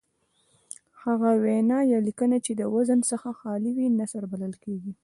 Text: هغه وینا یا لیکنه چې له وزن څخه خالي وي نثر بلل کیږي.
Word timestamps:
هغه 1.03 1.31
وینا 1.43 1.79
یا 1.91 1.99
لیکنه 2.07 2.37
چې 2.45 2.51
له 2.59 2.65
وزن 2.75 2.99
څخه 3.11 3.29
خالي 3.39 3.71
وي 3.77 3.87
نثر 3.99 4.23
بلل 4.31 4.53
کیږي. 4.63 4.91